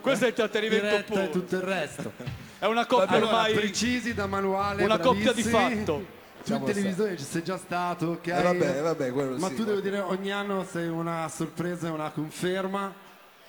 Questo 0.00 0.24
è 0.24 0.28
il 0.28 0.34
intrattenimento 0.34 0.84
diretta 0.84 1.12
puro. 1.12 1.22
e 1.22 1.30
tutto 1.30 1.54
il 1.56 1.62
resto. 1.62 2.12
È 2.58 2.66
una 2.66 2.86
coppia 2.86 3.16
Allora, 3.16 3.36
ormai 3.36 3.54
precisi 3.54 4.14
da 4.14 4.26
manuale, 4.26 4.84
una 4.84 4.98
coppia 4.98 5.32
di 5.32 5.42
bravissimi. 5.42 5.76
fatto. 5.84 6.18
Tu 6.44 6.54
in 6.54 6.64
televisione 6.64 7.16
ci 7.18 7.24
sei 7.24 7.44
già 7.44 7.58
stato, 7.58 8.06
ok? 8.06 8.26
Eh, 8.26 8.42
vabbè, 8.42 8.80
vabbè, 8.80 9.10
quello 9.12 9.36
Ma 9.36 9.48
sì, 9.48 9.56
tu 9.56 9.64
devo 9.64 9.80
dire 9.80 9.98
ogni 10.00 10.32
anno 10.32 10.64
sei 10.70 10.88
una 10.88 11.28
sorpresa 11.28 11.88
e 11.88 11.90
una 11.90 12.10
conferma. 12.10 12.92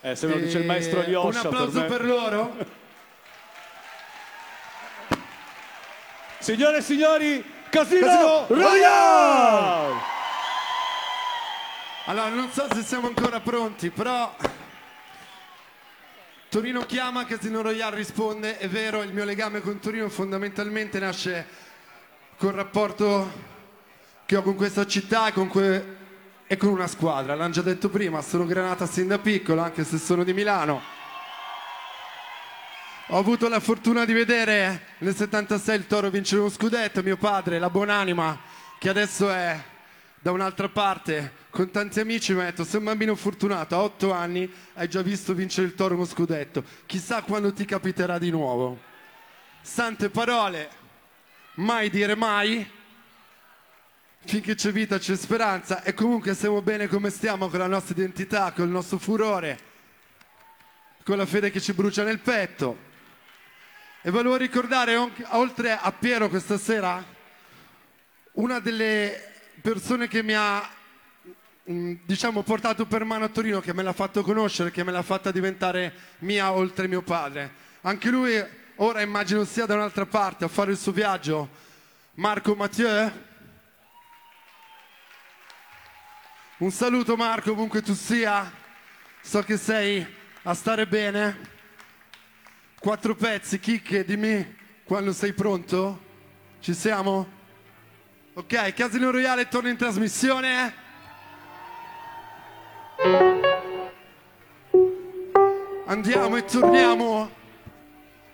Eh, 0.01 0.15
se 0.15 0.27
me 0.27 0.33
lo 0.33 0.39
dice 0.39 0.57
il 0.59 0.65
maestro 0.65 0.99
Un 0.99 1.05
Yosha 1.05 1.41
applauso 1.41 1.79
per 1.79 1.89
me. 1.89 1.95
per 1.97 2.05
loro. 2.05 2.55
Signore 6.39 6.77
e 6.77 6.81
signori, 6.81 7.45
Casino, 7.69 8.07
Casino 8.07 8.45
Royale! 8.47 9.93
Allora, 12.05 12.29
non 12.29 12.49
so 12.51 12.65
se 12.73 12.81
siamo 12.81 13.07
ancora 13.07 13.39
pronti, 13.39 13.89
però 13.91 14.35
Torino 16.51 16.85
chiama, 16.85 17.23
Casino 17.23 17.61
Royale 17.61 17.95
risponde. 17.95 18.57
È 18.57 18.67
vero, 18.67 19.03
il 19.03 19.13
mio 19.13 19.23
legame 19.23 19.61
con 19.61 19.79
Torino 19.79 20.09
fondamentalmente 20.09 20.99
nasce 20.99 21.47
col 22.35 22.51
rapporto 22.51 23.31
che 24.25 24.35
ho 24.35 24.41
con 24.41 24.55
questa 24.55 24.85
città 24.85 25.31
con, 25.31 25.47
que- 25.47 25.95
e 26.45 26.57
con 26.57 26.67
una 26.67 26.87
squadra. 26.87 27.35
L'hanno 27.35 27.53
già 27.53 27.61
detto 27.61 27.87
prima, 27.87 28.21
sono 28.21 28.45
granata 28.45 28.85
sin 28.85 29.07
da 29.07 29.17
piccolo, 29.17 29.61
anche 29.61 29.85
se 29.85 29.97
sono 29.97 30.25
di 30.25 30.33
Milano. 30.33 30.81
Ho 33.07 33.17
avuto 33.17 33.47
la 33.47 33.61
fortuna 33.61 34.03
di 34.03 34.11
vedere 34.11 34.87
nel 34.97 35.15
76 35.15 35.77
il 35.77 35.87
Toro 35.87 36.09
vincere 36.09 36.41
uno 36.41 36.49
scudetto, 36.49 37.01
mio 37.01 37.15
padre, 37.15 37.59
la 37.59 37.69
buonanima, 37.69 38.37
che 38.77 38.89
adesso 38.89 39.29
è 39.29 39.57
da 40.21 40.31
un'altra 40.31 40.69
parte, 40.69 41.33
con 41.49 41.71
tanti 41.71 41.99
amici 41.99 42.33
mi 42.33 42.41
ha 42.41 42.45
detto, 42.45 42.63
sei 42.63 42.77
un 42.77 42.85
bambino 42.85 43.15
fortunato, 43.15 43.75
a 43.75 43.79
otto 43.79 44.11
anni 44.11 44.49
hai 44.75 44.87
già 44.87 45.01
visto 45.01 45.33
vincere 45.33 45.65
il 45.65 45.73
Toro 45.73 46.05
scudetto, 46.05 46.63
chissà 46.85 47.23
quando 47.23 47.51
ti 47.51 47.65
capiterà 47.65 48.19
di 48.19 48.29
nuovo. 48.29 48.79
Sante 49.61 50.11
parole, 50.11 50.69
mai 51.55 51.89
dire 51.89 52.15
mai, 52.15 52.69
finché 54.23 54.53
c'è 54.53 54.71
vita 54.71 54.99
c'è 54.99 55.15
speranza 55.15 55.81
e 55.81 55.95
comunque 55.95 56.35
stiamo 56.35 56.61
bene 56.61 56.87
come 56.87 57.09
stiamo 57.09 57.47
con 57.47 57.57
la 57.57 57.67
nostra 57.67 57.95
identità, 57.95 58.51
con 58.51 58.65
il 58.65 58.71
nostro 58.71 58.99
furore, 58.99 59.59
con 61.03 61.17
la 61.17 61.25
fede 61.25 61.49
che 61.49 61.59
ci 61.59 61.73
brucia 61.73 62.03
nel 62.03 62.19
petto. 62.19 62.89
E 64.03 64.11
volevo 64.11 64.35
ricordare, 64.35 64.95
oltre 65.29 65.71
a 65.71 65.91
Piero 65.91 66.29
questa 66.29 66.59
sera, 66.59 67.03
una 68.33 68.59
delle 68.59 69.30
persone 69.61 70.07
che 70.07 70.23
mi 70.23 70.33
ha, 70.33 70.67
mm, 71.69 71.93
diciamo, 72.03 72.41
portato 72.41 72.85
per 72.85 73.05
mano 73.05 73.25
a 73.25 73.29
Torino, 73.29 73.61
che 73.61 73.73
me 73.73 73.83
l'ha 73.83 73.93
fatto 73.93 74.23
conoscere, 74.23 74.71
che 74.71 74.83
me 74.83 74.91
l'ha 74.91 75.03
fatta 75.03 75.31
diventare 75.31 75.93
mia 76.19 76.51
oltre 76.51 76.87
mio 76.87 77.01
padre. 77.01 77.53
Anche 77.81 78.09
lui 78.09 78.43
ora 78.77 79.01
immagino 79.01 79.45
sia 79.45 79.65
da 79.65 79.75
un'altra 79.75 80.05
parte 80.05 80.43
a 80.43 80.47
fare 80.47 80.71
il 80.71 80.77
suo 80.77 80.91
viaggio. 80.91 81.49
Marco 82.15 82.55
Mathieu. 82.55 83.11
Un 86.57 86.71
saluto 86.71 87.15
Marco, 87.15 87.51
ovunque 87.51 87.81
tu 87.81 87.93
sia. 87.93 88.51
So 89.21 89.43
che 89.43 89.57
sei 89.57 90.05
a 90.43 90.53
stare 90.53 90.87
bene. 90.87 91.49
Quattro 92.79 93.15
pezzi, 93.15 93.59
chicche, 93.59 94.03
dimmi 94.03 94.57
quando 94.83 95.13
sei 95.13 95.33
pronto. 95.33 96.09
Ci 96.59 96.73
siamo? 96.73 97.39
Ok, 98.33 98.73
Casino 98.75 99.11
Royale 99.11 99.49
torna 99.49 99.67
in 99.67 99.75
trasmissione. 99.75 100.73
Andiamo 105.85 106.37
e 106.37 106.45
torniamo. 106.45 107.29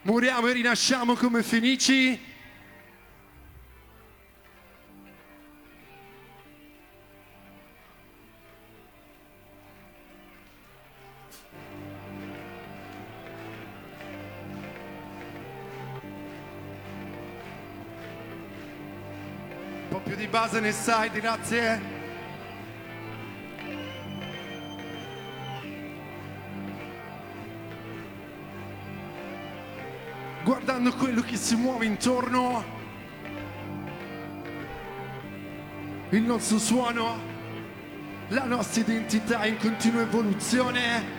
Moriamo 0.04 0.46
e 0.46 0.54
rinasciamo 0.54 1.16
come 1.16 1.42
fenici. 1.42 2.27
Base 20.48 20.60
nel 20.62 20.74
side, 20.74 21.20
grazie. 21.20 21.82
Guardando 30.44 30.94
quello 30.94 31.22
che 31.22 31.36
si 31.36 31.56
muove 31.58 31.86
intorno, 31.86 32.64
il 36.10 36.22
nostro 36.22 36.58
suono, 36.58 37.20
la 38.30 38.46
nostra 38.46 38.82
identità 38.82 39.46
in 39.46 39.58
continua 39.58 40.04
evoluzione. 40.04 41.17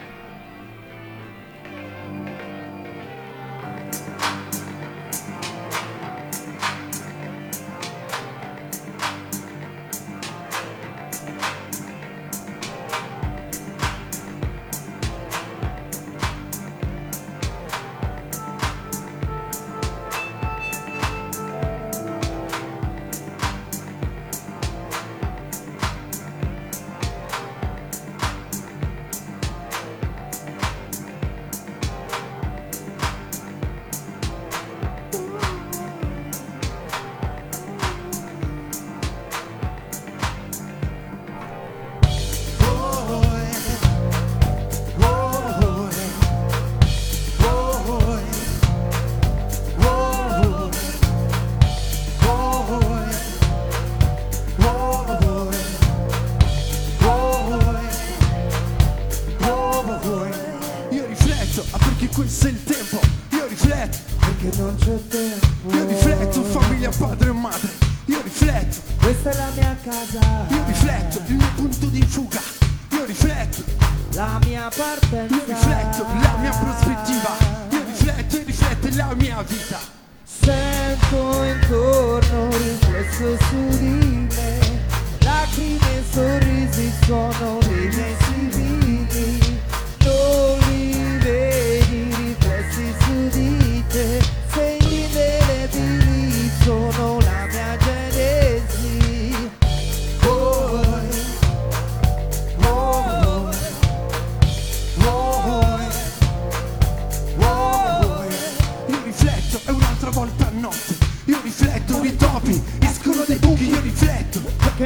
Io 70.01 70.63
rifletto, 70.65 71.21
il 71.27 71.35
mio 71.35 71.51
punto 71.55 71.85
di 71.87 72.01
fuga. 72.03 72.39
Io 72.91 73.05
rifletto, 73.05 73.63
La 74.13 74.39
mia 74.45 74.69
partenza 74.73 75.35
io 75.35 75.43
rifletto, 75.45 76.05
la 76.21 76.37
mia 76.37 76.51
prospettiva. 76.51 77.37
Io 77.71 77.83
rifletto 77.83 78.37
e 78.37 78.43
rifletto 78.43 78.95
la 78.95 79.13
mia 79.15 79.41
vita. 79.43 79.79
Sento 80.23 81.43
intorno 81.43 82.49
riflesso 82.49 83.37
su 83.45 83.77
di 83.77 84.27
me 84.33 84.59
Lacrime 85.19 85.97
e 85.97 86.03
sorrisi 86.11 86.93
sono 87.05 87.57
dei 87.67 87.87
miei 87.87 88.15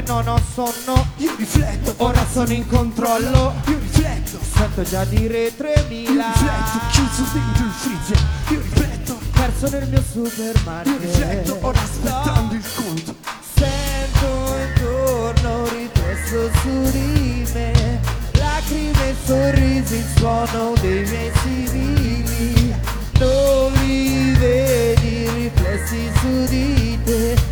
non 0.05 0.27
ho 0.27 0.39
sonno 0.53 1.05
Io 1.17 1.33
rifletto 1.37 1.93
Ora 1.97 2.25
sono 2.31 2.51
in 2.51 2.67
controllo. 2.67 3.53
Io 3.67 3.77
rifletto. 3.79 4.39
Sento 4.41 4.83
già 4.83 5.03
dire 5.05 5.55
3000 5.55 6.11
Io 6.11 6.21
rifletto 6.21 6.79
Chiuso 6.91 7.23
dentro 7.33 7.65
il 7.65 7.71
freezer. 7.71 8.25
Io 8.49 8.61
rifletto. 8.61 9.17
Perso 9.31 9.69
nel 9.69 9.87
mio 9.89 10.03
supermarket. 10.11 10.93
Io 10.93 10.99
rifletto 10.99 11.57
Ora 11.61 11.81
aspettando 11.81 12.53
il 12.55 12.65
conto. 12.75 13.15
Sento 13.55 14.55
intorno 14.67 15.57
un 15.59 15.69
riflesso 15.69 16.51
su 16.61 16.91
di 16.91 17.47
me. 17.53 17.99
Lacrime 18.33 19.09
e 19.09 19.15
sorrisi 19.25 19.95
il 19.95 20.05
suono 20.17 20.73
dei 20.81 21.07
miei 21.07 21.31
civili 21.41 22.75
Non 23.19 23.71
li 23.73 24.31
vedi 24.33 25.29
riflessi 25.29 26.11
su 26.19 26.45
di 26.47 26.99
te. 27.03 27.42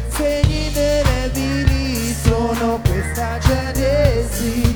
that. 3.52 4.71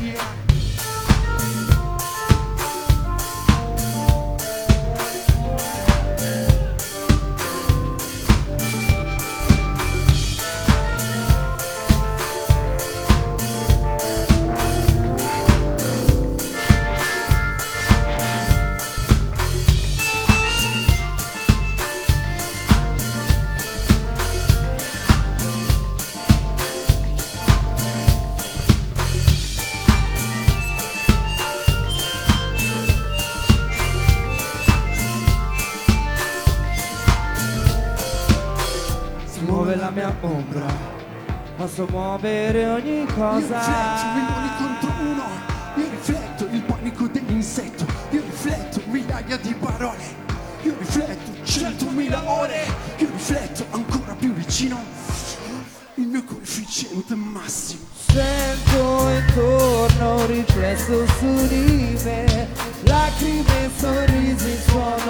Muovere 42.16 42.70
ogni 42.70 43.00
Io 43.00 43.06
cosa. 43.14 43.60
rifletto 43.60 44.08
milioni 44.14 44.50
contro 44.58 44.90
uno, 45.02 45.24
io 45.76 45.90
rifletto 45.90 46.48
il 46.50 46.62
panico 46.62 47.08
dell'insetto, 47.08 47.86
io 48.12 48.22
rifletto 48.22 48.82
migliaia 48.86 49.38
di 49.38 49.54
parole, 49.56 50.04
io 50.62 50.76
rifletto 50.78 51.44
centomila 51.44 52.24
ore, 52.30 52.66
io 52.98 53.10
rifletto 53.12 53.66
ancora 53.72 54.16
più 54.16 54.34
vicino. 54.34 54.82
Il 55.98 56.08
mio 56.08 56.24
coefficiente 56.26 57.16
massimo. 57.16 57.84
Sento 58.08 59.10
intorno 59.10 60.16
un 60.16 60.28
riflesso 60.28 61.06
su 61.08 61.48
di 61.48 61.98
me. 62.04 62.48
Lacrime 62.84 63.66
e 63.66 63.70
sorrisi 63.78 64.58
suono 64.68 65.05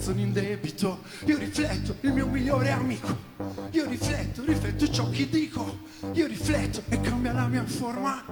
sono 0.00 0.20
in 0.20 0.32
debito. 0.32 1.00
Io 1.26 1.38
rifletto, 1.38 1.96
il 2.00 2.12
mio 2.12 2.26
migliore 2.26 2.70
amico. 2.70 3.28
Io 3.72 3.86
rifletto, 3.88 4.42
rifletto 4.44 4.90
ciò 4.90 5.08
che 5.10 5.28
dico. 5.28 5.88
Io 6.12 6.26
rifletto 6.26 6.82
e 6.88 7.00
cambia 7.00 7.32
la 7.32 7.46
mia 7.46 7.64
forma. 7.64 8.24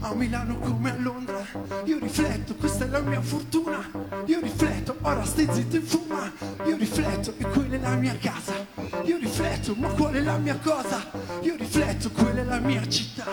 A 0.00 0.14
Milano 0.14 0.58
come 0.58 0.90
a 0.90 0.96
Londra. 0.96 1.44
Io 1.84 1.98
rifletto, 1.98 2.54
questa 2.56 2.84
è 2.84 2.88
la 2.88 3.00
mia 3.00 3.20
fortuna. 3.20 3.90
Io 4.26 4.40
rifletto, 4.40 4.96
ora 5.00 5.24
stai 5.24 5.48
zitto 5.50 5.76
e 5.76 5.80
fuma. 5.80 6.30
Io 6.66 6.76
rifletto 6.76 7.34
e 7.36 7.44
quella 7.46 7.76
è 7.76 7.80
la 7.80 7.94
mia 7.96 8.16
casa. 8.18 8.66
Io 9.04 9.16
rifletto, 9.16 9.74
ma 9.74 9.88
qual 9.88 10.14
è 10.14 10.20
la 10.20 10.36
mia 10.36 10.58
cosa? 10.58 11.10
Io 11.40 11.56
rifletto, 11.56 12.10
quella 12.10 12.40
è 12.40 12.44
la 12.44 12.58
mia 12.58 12.86
città. 12.88 13.24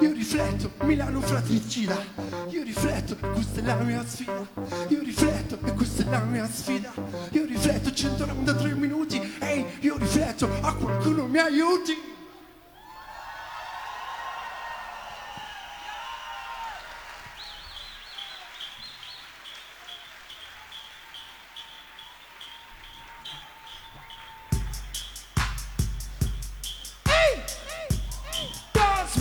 Io 0.00 0.12
rifletto, 0.12 0.72
Milano 0.82 1.20
fratricida. 1.20 1.96
Io 2.48 2.62
rifletto, 2.62 3.16
questa 3.32 3.60
è 3.60 3.62
la 3.62 3.76
mia 3.76 4.04
sfida. 4.06 4.46
Io 4.88 5.00
rifletto, 5.00 5.58
e 5.64 5.72
questa 5.72 6.02
è 6.02 6.10
la 6.10 6.20
mia 6.20 6.48
sfida. 6.50 6.92
Io 7.30 7.44
rifletto, 7.44 7.92
193 7.92 8.74
minuti. 8.74 9.36
Ehi, 9.40 9.64
io 9.80 9.96
rifletto, 9.96 10.48
a 10.60 10.74
qualcuno 10.74 11.26
mi 11.26 11.38
aiuti. 11.38 12.12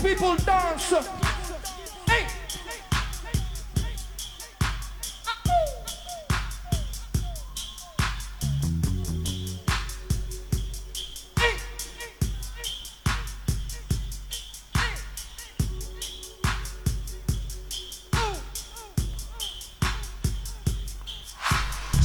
People, 0.04 0.36
dance. 0.44 1.23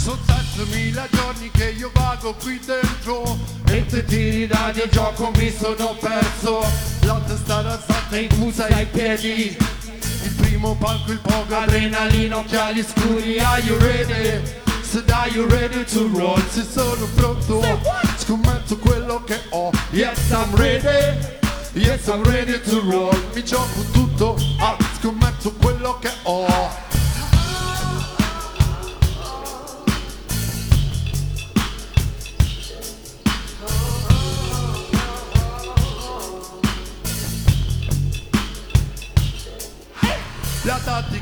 Sono 0.08 0.20
7000 0.25 1.08
giorni 1.10 1.50
che 1.50 1.75
io 1.76 1.90
vago 1.93 2.32
qui 2.40 2.58
dentro 2.64 3.38
E 3.66 3.84
te 3.84 4.02
tiri 4.06 4.46
da 4.46 4.70
di 4.72 4.82
gioco 4.90 5.31
mi 5.37 5.55
sono 5.55 5.94
perso. 6.00 6.64
La 7.02 7.20
testa 7.26 7.56
alzata 7.56 8.16
in 8.16 8.28
puzza 8.28 8.64
ai 8.69 8.86
piedi. 8.86 9.55
Il 10.24 10.34
primo 10.36 10.74
palco, 10.77 11.12
il 11.12 11.19
poco 11.19 11.55
adrenalina, 11.55 12.38
occhiali 12.38 12.82
scuri 12.82 13.38
Are 13.38 13.60
you 13.60 13.77
ready? 13.81 14.41
Said 14.81 15.10
are 15.10 15.29
you 15.29 15.46
ready 15.46 15.84
to 15.84 16.08
roll? 16.15 16.43
Se 16.48 16.65
sono 16.65 17.06
pronto 17.15 17.62
Scommetto 18.17 18.79
quello 18.79 19.22
che 19.24 19.38
ho. 19.50 19.70
Yes 19.91 20.31
I'm 20.31 20.55
ready. 20.55 21.19
Yes 21.74 22.06
I'm 22.06 22.22
ready 22.22 22.58
to 22.62 22.81
roll. 22.81 23.15
Mi 23.34 23.44
gioco 23.44 23.82
tutto 23.93 24.38
ah, 24.60 24.74
Scommetto 24.98 25.53
quello 25.53 25.98
che 25.98 26.10
ho 26.22 26.86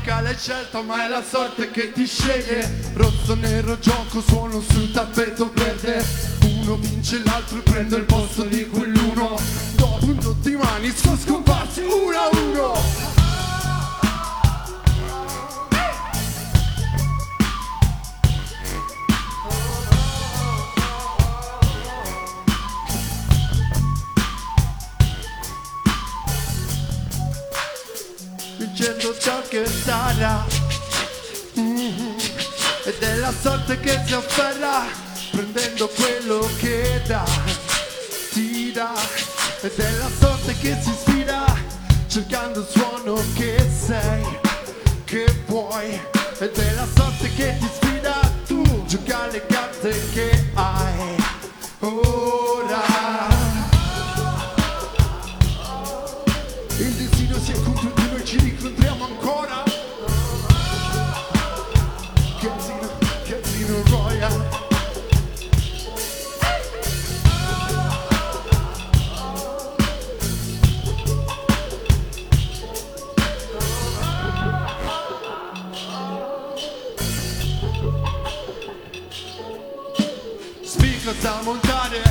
Tattica 0.07 0.21
l'hai 0.21 0.85
ma 0.85 1.05
è 1.05 1.09
la 1.09 1.21
sorte 1.21 1.69
che 1.69 1.91
ti 1.91 2.05
sceglie. 2.07 2.93
Rosso, 2.93 3.35
nero, 3.35 3.77
gioco, 3.77 4.21
suono 4.21 4.61
sul 4.61 4.89
tappeto 4.91 5.51
verde. 5.53 6.03
Uno 6.43 6.75
vince 6.77 7.21
l'altro 7.25 7.57
e 7.57 7.61
prende 7.61 7.97
il 7.97 8.05
posto 8.05 8.43
di 8.43 8.65
quell'uno. 8.69 9.37
Dopo 9.75 10.05
un 10.05 10.17
tot 10.17 10.37
di 10.39 10.55
mani 10.55 10.93
sono 10.95 11.17
scomparsi 11.17 11.81
uno 11.81 12.17
a 12.17 12.29
uno 12.31 13.16
Vincendo 28.57 29.15
ciò 29.19 29.41
che 29.47 29.65
sarà. 29.65 30.43
Mhm. 31.53 32.15
Ed 32.85 33.01
è 33.01 33.15
la 33.15 33.31
sorte 33.31 33.79
che 33.79 34.01
si 34.05 34.13
afferra 34.13 34.85
Prendendo 35.31 35.87
quello 35.89 36.49
che 36.57 37.01
dà. 37.05 37.23
Ti 38.31 38.71
dà. 38.71 38.93
Ed 39.61 39.77
è 39.77 39.91
la 39.97 40.09
sorte 40.19 40.55
che 40.59 40.77
si 40.81 40.91
sfida 40.91 41.45
Cercando 42.07 42.61
il 42.61 42.67
suono 42.67 43.21
che 43.35 43.57
sei 43.85 44.23
Che 45.03 45.25
vuoi. 45.45 45.99
Ed 46.39 46.57
è 46.57 46.73
la 46.73 46.87
sorte 46.95 47.31
che 47.33 47.57
ti 47.59 47.69
sfida 47.79 48.19
Tu 48.47 48.85
gioca 48.85 49.27
le 49.27 49.45
carte 49.45 50.09
che 50.13 50.49
hai. 50.55 51.15
Ora 51.79 52.46
Da 81.21 81.39
montare 81.41 82.01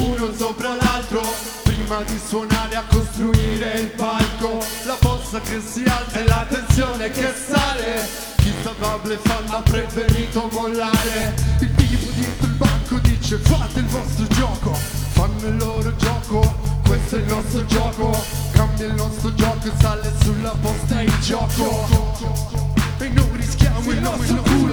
uno 0.00 0.32
sopra 0.34 0.74
l'altro 0.74 1.22
prima 1.62 2.02
di 2.02 2.18
suonare 2.18 2.76
a 2.76 2.84
costruire 2.88 3.78
il 3.78 3.90
palco. 3.90 4.58
La 4.84 4.96
bossa 5.00 5.40
che 5.40 5.60
si 5.60 5.84
alza 5.84 6.18
e 6.18 6.24
la 6.24 6.44
tensione 6.48 7.10
che 7.10 7.32
sale 7.32 8.25
vita 8.66 8.74
nobile 8.78 9.16
fanno 9.18 9.62
preferito 9.62 10.48
mollare. 10.52 11.34
Il 11.60 11.74
tipo 11.76 12.10
dietro 12.14 12.46
il 12.46 12.52
banco 12.54 12.98
dice 12.98 13.38
fate 13.38 13.78
il 13.78 13.86
vostro 13.86 14.26
gioco 14.28 14.72
Fanno 14.72 15.46
il 15.46 15.56
loro 15.56 15.94
gioco, 15.96 16.54
questo 16.84 17.16
è 17.16 17.18
il 17.20 17.26
nostro 17.26 17.64
gioco. 17.66 18.24
Cambia 18.52 18.86
il 18.86 18.94
nostro 18.94 19.34
gioco 19.34 19.66
e 19.66 19.72
sale 19.78 20.12
sulla 20.22 20.54
posta 20.60 21.00
il 21.00 21.18
gioco. 21.20 22.74
E 22.98 23.08
non 23.08 23.28
rischiamo 23.36 23.90
il 23.90 24.00
nostro 24.00 24.42
culo. 24.42 24.65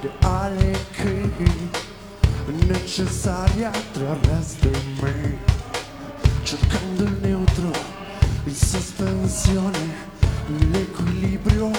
de 0.00 0.10
ale 0.26 0.76
câini 0.96 1.70
Necesarea 2.68 3.70
travesc 3.92 4.60
de 4.60 4.70
mine 5.00 5.38
Cercând 6.44 7.00
el 7.00 7.12
neutro, 7.22 7.70
il 8.46 8.54
sospensione, 8.54 9.84
l'equilibrio 10.72 11.70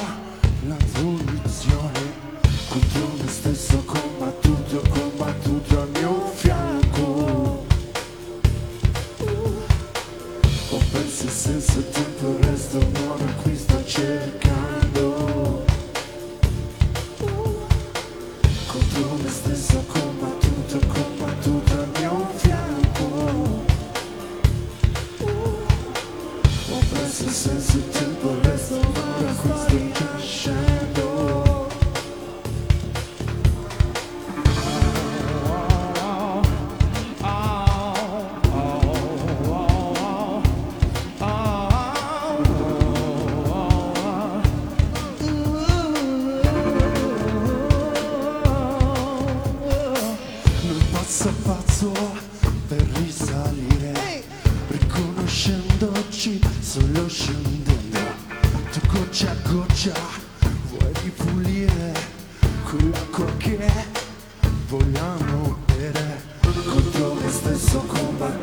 se 67.55 67.77
combattre. 67.77 68.42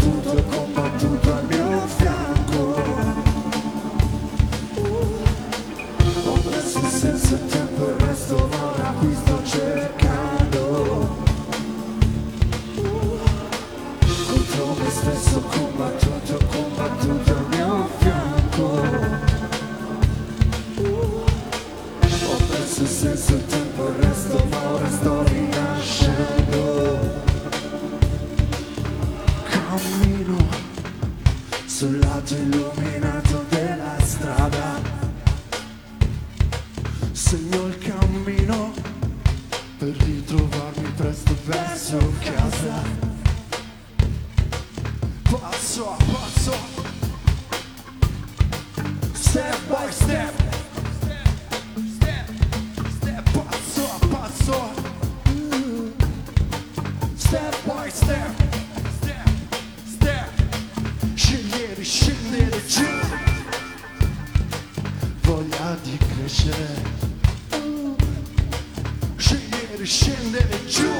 Şimdi 69.84 70.36
mi 70.36 70.70
giù 70.70 70.92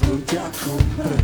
Punti 0.00 0.36
a 0.38 0.50
comprare 0.64 1.15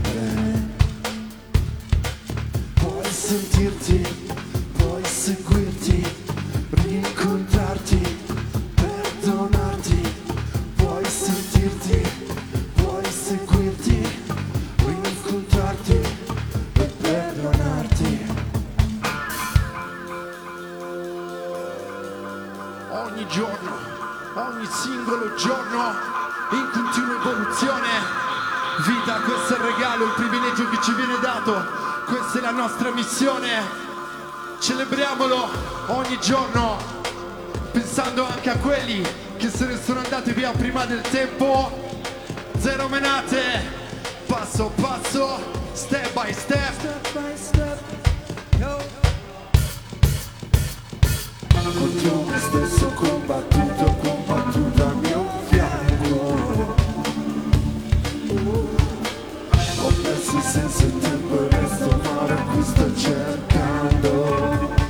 viene 31.04 31.18
dato, 31.20 31.64
questa 32.06 32.38
è 32.38 32.40
la 32.40 32.50
nostra 32.50 32.90
missione. 32.92 33.80
Celebriamolo 34.60 35.48
ogni 35.88 36.18
giorno, 36.20 36.76
pensando 37.72 38.24
anche 38.24 38.50
a 38.50 38.56
quelli 38.56 39.04
che 39.36 39.48
se 39.48 39.66
ne 39.66 39.80
sono 39.82 40.00
andati 40.00 40.32
via 40.32 40.52
prima 40.52 40.84
del 40.84 41.00
tempo. 41.00 41.90
Zero 42.58 42.88
menate, 42.88 43.40
passo 44.26 44.70
passo, 44.80 45.42
step 45.72 46.12
by 46.12 46.32
step. 46.32 46.72
Step 46.78 47.12
by 47.12 47.36
step. 47.36 47.80
Contro 51.62 52.22
me 52.24 52.38
stesso 52.38 52.86
combattuto, 52.94 53.96
combattuto 54.02 54.82
al 54.84 54.96
mio 54.96 55.11
Del 60.42 60.98
tempo 60.98 61.48
e 61.48 61.48
resto 61.48 62.00
male 62.02 62.34
qui 62.50 62.62
sto 62.62 62.96
cercando. 62.96 64.81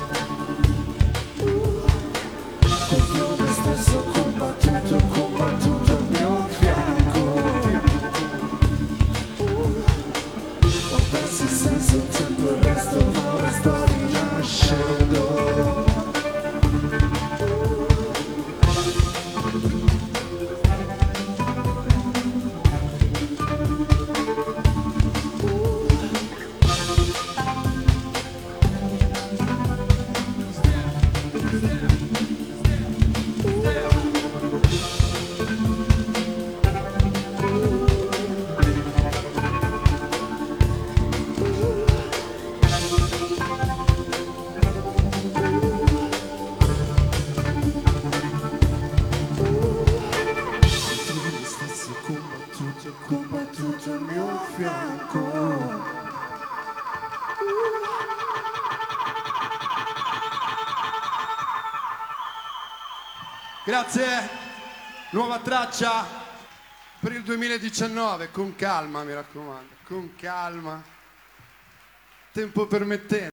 Grazie, 63.83 64.29
nuova 65.11 65.41
traccia 65.41 66.07
per 67.01 67.11
il 67.11 67.25
2019, 67.25 68.31
con 68.31 68.55
calma 68.55 69.03
mi 69.03 69.13
raccomando, 69.13 69.75
con 69.83 70.15
calma, 70.15 70.81
tempo 72.31 72.69
permettendo. 72.69 73.31